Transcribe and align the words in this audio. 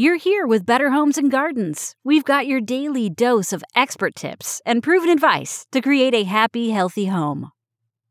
You're 0.00 0.14
here 0.14 0.46
with 0.46 0.64
Better 0.64 0.90
Homes 0.90 1.18
and 1.18 1.28
Gardens. 1.28 1.96
We've 2.04 2.22
got 2.22 2.46
your 2.46 2.60
daily 2.60 3.10
dose 3.10 3.52
of 3.52 3.64
expert 3.74 4.14
tips 4.14 4.62
and 4.64 4.80
proven 4.80 5.10
advice 5.10 5.66
to 5.72 5.80
create 5.80 6.14
a 6.14 6.22
happy, 6.22 6.70
healthy 6.70 7.06
home. 7.06 7.50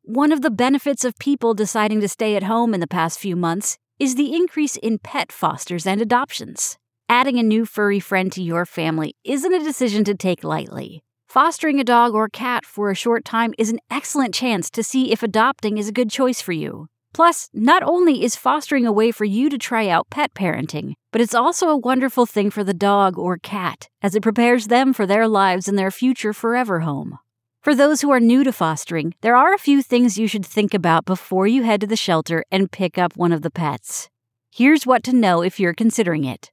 One 0.04 0.34
of 0.34 0.42
the 0.42 0.52
benefits 0.52 1.05
of 1.05 1.18
people 1.18 1.54
deciding 1.54 2.02
to 2.02 2.10
stay 2.10 2.36
at 2.36 2.44
home 2.44 2.73
in 2.73 2.81
the 2.81 2.88
past 2.88 3.20
few 3.20 3.38
months 3.38 3.78
is 4.00 4.15
the 4.15 4.36
increase 4.36 4.76
in 4.76 5.00
pet 5.00 5.31
fosters 5.31 5.88
and 5.88 6.02
adoptions. 6.02 6.78
Adding 7.08 7.39
a 7.39 7.42
new 7.42 7.65
furry 7.65 8.01
friend 8.01 8.33
to 8.33 8.44
your 8.44 8.65
family 8.65 9.15
isn't 9.24 9.54
a 9.54 9.63
decision 9.63 10.04
to 10.04 10.13
take 10.13 10.44
lightly. 10.44 11.06
Fostering 11.29 11.79
a 11.79 11.85
dog 11.85 12.13
or 12.13 12.28
cat 12.28 12.65
for 12.65 12.92
a 12.92 12.96
short 12.96 13.24
time 13.24 13.54
is 13.58 13.69
an 13.69 13.79
excellent 13.90 14.33
chance 14.33 14.69
to 14.72 14.83
see 14.83 15.13
if 15.13 15.24
adopting 15.24 15.78
is 15.78 15.88
a 15.88 15.94
good 15.94 16.09
choice 16.09 16.41
for 16.41 16.52
you. 16.52 16.90
Plus, 17.13 17.49
not 17.53 17.84
only 17.84 18.23
is 18.23 18.35
fostering 18.35 18.85
a 18.85 18.91
way 18.91 19.12
for 19.12 19.26
you 19.26 19.49
to 19.49 19.58
try 19.58 19.88
out 19.88 20.09
pet 20.09 20.34
parenting, 20.34 20.94
but 21.12 21.22
it's 21.22 21.34
also 21.34 21.70
a 21.70 21.77
wonderful 21.77 22.26
thing 22.26 22.49
for 22.49 22.63
the 22.63 22.73
dog 22.73 23.17
or 23.17 23.38
cat 23.38 23.88
as 24.02 24.16
it 24.16 24.23
prepares 24.23 24.68
them 24.68 24.94
for 24.94 25.05
their 25.05 25.27
lives 25.27 25.68
and 25.68 25.77
their 25.77 25.91
future 25.91 26.34
forever 26.34 26.82
home. 26.82 27.18
For 27.62 27.76
those 27.76 28.02
who 28.02 28.12
are 28.12 28.20
new 28.20 28.44
to 28.44 28.54
fostering, 28.54 29.13
there 29.22 29.35
are 29.35 29.54
a 29.54 29.59
few 29.59 29.82
things 29.82 30.18
you 30.18 30.27
should 30.27 30.46
think 30.46 30.73
about 30.73 31.05
before 31.05 31.48
you 31.48 31.63
head 31.63 31.82
to 31.82 31.88
the 31.88 31.96
shelter 31.96 32.44
and 32.52 32.72
pick 32.72 32.98
up 32.98 33.18
one 33.18 33.32
of 33.32 33.41
the 33.41 33.52
pets. 33.52 34.10
Here's 34.52 34.85
what 34.85 35.04
to 35.04 35.13
know 35.13 35.41
if 35.41 35.60
you're 35.60 35.74
considering 35.74 36.24
it. 36.24 36.52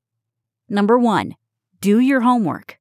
Number 0.68 0.98
one, 0.98 1.36
do 1.80 2.00
your 2.00 2.22
homework. 2.22 2.78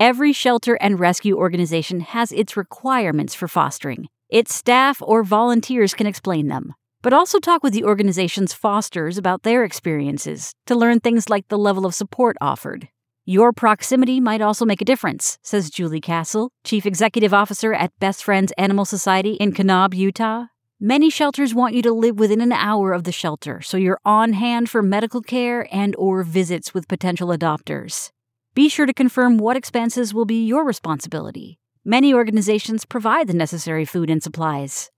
Every 0.00 0.32
shelter 0.32 0.74
and 0.80 0.98
rescue 0.98 1.36
organization 1.36 2.00
has 2.00 2.32
its 2.32 2.56
requirements 2.56 3.34
for 3.34 3.46
fostering. 3.46 4.08
Its 4.30 4.54
staff 4.54 5.02
or 5.02 5.22
volunteers 5.22 5.92
can 5.92 6.06
explain 6.06 6.48
them. 6.48 6.74
But 7.02 7.12
also 7.14 7.38
talk 7.38 7.62
with 7.62 7.72
the 7.72 7.84
organization's 7.84 8.52
fosters 8.52 9.16
about 9.16 9.42
their 9.42 9.64
experiences 9.64 10.54
to 10.66 10.74
learn 10.74 11.00
things 11.00 11.30
like 11.30 11.48
the 11.48 11.58
level 11.58 11.86
of 11.86 11.94
support 11.94 12.36
offered. 12.40 12.88
Your 13.24 13.52
proximity 13.52 14.20
might 14.20 14.42
also 14.42 14.66
make 14.66 14.82
a 14.82 14.84
difference, 14.84 15.38
says 15.42 15.70
Julie 15.70 16.00
Castle, 16.00 16.50
Chief 16.64 16.84
Executive 16.84 17.32
Officer 17.32 17.72
at 17.72 17.98
Best 18.00 18.24
Friends 18.24 18.52
Animal 18.58 18.84
Society 18.84 19.34
in 19.34 19.52
Kanab, 19.52 19.94
Utah. 19.94 20.46
Many 20.78 21.10
shelters 21.10 21.54
want 21.54 21.74
you 21.74 21.82
to 21.82 21.92
live 21.92 22.18
within 22.18 22.40
an 22.40 22.52
hour 22.52 22.92
of 22.92 23.04
the 23.04 23.12
shelter, 23.12 23.60
so 23.60 23.76
you're 23.76 24.00
on 24.04 24.32
hand 24.32 24.68
for 24.68 24.82
medical 24.82 25.22
care 25.22 25.68
and 25.70 25.94
or 25.96 26.22
visits 26.22 26.74
with 26.74 26.88
potential 26.88 27.28
adopters. 27.28 28.10
Be 28.54 28.68
sure 28.68 28.86
to 28.86 28.92
confirm 28.92 29.38
what 29.38 29.56
expenses 29.56 30.12
will 30.12 30.24
be 30.24 30.44
your 30.44 30.64
responsibility. 30.64 31.58
Many 31.84 32.12
organizations 32.12 32.84
provide 32.84 33.26
the 33.26 33.34
necessary 33.34 33.84
food 33.84 34.10
and 34.10 34.22
supplies. 34.22 34.90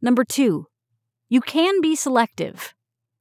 Number 0.00 0.24
2, 0.24 0.66
you 1.30 1.40
can 1.40 1.80
be 1.80 1.94
selective. 1.94 2.74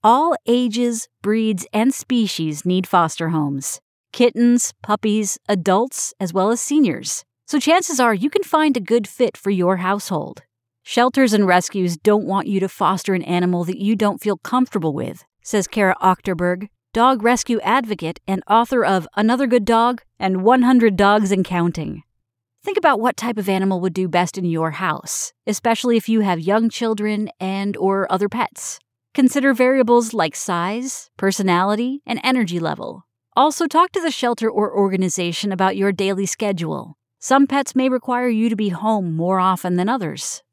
All 0.04 0.36
ages, 0.48 1.08
breeds, 1.22 1.68
and 1.72 1.94
species 1.94 2.66
need 2.66 2.88
foster 2.88 3.30
homes 3.30 3.80
kittens, 4.12 4.74
puppies, 4.82 5.38
adults, 5.48 6.16
as 6.20 6.34
well 6.34 6.50
as 6.50 6.60
seniors. 6.60 7.24
So 7.46 7.60
chances 7.60 8.00
are 8.00 8.14
you 8.14 8.32
can 8.32 8.42
find 8.42 8.76
a 8.76 8.82
good 8.82 9.08
fit 9.08 9.38
for 9.38 9.52
your 9.52 9.78
household. 9.78 10.42
Shelters 10.82 11.32
and 11.32 11.46
rescues 11.46 11.96
don't 11.96 12.26
want 12.26 12.48
you 12.48 12.60
to 12.60 12.68
foster 12.68 13.14
an 13.14 13.22
animal 13.22 13.64
that 13.66 13.78
you 13.78 13.96
don't 13.96 14.20
feel 14.20 14.38
comfortable 14.38 14.94
with, 14.94 15.24
says 15.44 15.68
Cara 15.68 15.96
Achterberg, 16.02 16.70
dog 16.92 17.22
rescue 17.22 17.60
advocate 17.60 18.20
and 18.28 18.42
author 18.50 18.84
of 18.84 19.08
Another 19.16 19.46
Good 19.46 19.66
Dog 19.66 20.02
and 20.18 20.42
100 20.42 20.96
Dogs 20.96 21.32
and 21.32 21.46
Counting. 21.46 22.02
Think 22.62 22.78
about 22.78 23.00
what 23.00 23.16
type 23.16 23.38
of 23.38 23.48
animal 23.48 23.80
would 23.80 23.94
do 23.94 24.10
best 24.10 24.38
in 24.38 24.44
your 24.44 24.72
house, 24.72 25.32
especially 25.48 25.96
if 25.96 26.10
you 26.10 26.20
have 26.22 26.42
young 26.42 26.70
children 26.70 27.30
and 27.40 27.78
or 27.78 28.12
other 28.12 28.28
pets. 28.28 28.80
Consider 29.14 29.54
variables 29.54 30.14
like 30.14 30.36
size, 30.36 31.10
personality, 31.16 32.02
and 32.06 32.20
energy 32.22 32.60
level. 32.60 33.06
Also 33.36 33.66
talk 33.66 33.94
to 33.94 34.02
the 34.02 34.12
shelter 34.12 34.50
or 34.50 34.76
organization 34.76 35.54
about 35.54 35.78
your 35.78 35.94
daily 35.94 36.26
schedule. 36.26 36.98
Some 37.18 37.48
pets 37.48 37.76
may 37.76 37.88
require 37.88 38.28
you 38.28 38.50
to 38.50 38.56
be 38.56 38.70
home 38.70 39.16
more 39.16 39.40
often 39.40 39.78
than 39.78 39.88
others. 39.88 40.44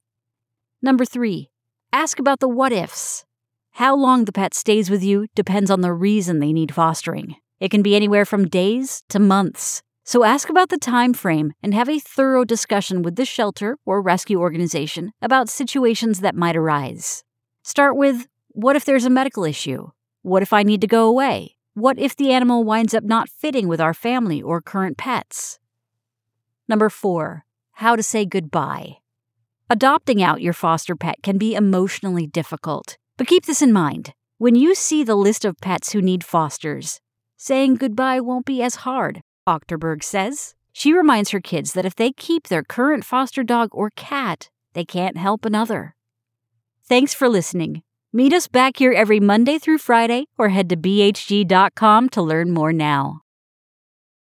Number 0.81 1.05
3. 1.05 1.51
Ask 1.93 2.21
about 2.21 2.39
the 2.39 2.49
what 2.49 2.73
ifs. 2.73 3.25
How 3.73 3.97
long 3.97 4.25
the 4.25 4.33
pet 4.33 4.55
stays 4.55 4.89
with 4.91 5.03
you 5.03 5.27
depends 5.35 5.71
on 5.71 5.81
the 5.81 5.93
reason 5.93 6.39
they 6.39 6.53
need 6.53 6.73
fostering. 6.73 7.37
It 7.59 7.71
can 7.71 7.83
be 7.83 7.97
anywhere 7.97 8.25
from 8.25 8.47
days 8.47 9.03
to 9.09 9.19
months. 9.19 9.83
So 10.09 10.23
ask 10.23 10.49
about 10.49 10.69
the 10.69 10.79
time 10.79 11.15
frame 11.15 11.53
and 11.65 11.75
have 11.75 11.89
a 11.89 11.99
thorough 11.99 12.45
discussion 12.45 13.03
with 13.03 13.17
the 13.17 13.25
shelter 13.25 13.77
or 13.85 14.01
rescue 14.01 14.39
organization 14.39 15.13
about 15.21 15.49
situations 15.49 16.21
that 16.21 16.37
might 16.37 16.55
arise. 16.55 17.25
Start 17.65 17.97
with 17.97 18.29
what 18.51 18.77
if 18.77 18.85
there's 18.85 19.05
a 19.05 19.11
medical 19.11 19.43
issue? 19.43 19.91
What 20.23 20.45
if 20.45 20.53
I 20.53 20.63
need 20.63 20.81
to 20.83 20.87
go 20.87 21.09
away? 21.09 21.57
What 21.75 21.99
if 21.99 22.15
the 22.15 22.31
animal 22.31 22.63
winds 22.63 22.95
up 22.95 23.03
not 23.03 23.29
fitting 23.29 23.67
with 23.67 23.81
our 23.81 23.93
family 23.93 24.41
or 24.41 24.63
current 24.63 24.97
pets? 24.97 25.59
Number 26.69 26.89
4. 26.89 27.45
How 27.73 27.97
to 27.97 28.03
say 28.03 28.25
goodbye. 28.25 28.99
Adopting 29.69 30.23
out 30.23 30.41
your 30.41 30.53
foster 30.53 30.95
pet 30.95 31.17
can 31.25 31.37
be 31.37 31.57
emotionally 31.57 32.29
difficult, 32.29 32.97
but 33.17 33.27
keep 33.27 33.47
this 33.47 33.61
in 33.61 33.73
mind. 33.73 34.13
When 34.39 34.55
you 34.55 34.77
see 34.77 35.03
the 35.03 35.17
list 35.17 35.45
of 35.45 35.61
pets 35.61 35.91
who 35.91 36.01
need 36.01 36.23
fosters, 36.23 37.01
saying 37.37 37.75
goodbye 37.75 38.21
won't 38.21 38.47
be 38.47 38.63
as 38.63 38.77
hard 38.77 39.23
Achterberg 39.47 40.03
says. 40.03 40.55
She 40.73 40.93
reminds 40.93 41.31
her 41.31 41.41
kids 41.41 41.73
that 41.73 41.85
if 41.85 41.95
they 41.95 42.13
keep 42.13 42.49
their 42.49 42.63
current 42.63 43.05
foster 43.05 43.43
dog 43.43 43.71
or 43.73 43.91
cat, 43.91 44.51
they 44.75 44.85
can't 44.85 45.17
help 45.17 45.45
another. 45.45 45.95
Thanks 46.89 47.15
for 47.15 47.29
listening. 47.29 47.83
Meet 48.13 48.33
us 48.33 48.49
back 48.49 48.79
here 48.79 48.93
every 48.93 49.21
Monday 49.21 49.59
through 49.59 49.79
Friday 49.79 50.27
or 50.39 50.51
head 50.51 50.69
to 50.71 50.77
bhg.com 50.77 52.09
to 52.11 52.23
learn 52.23 52.53
more 52.53 52.73
now. 52.73 53.23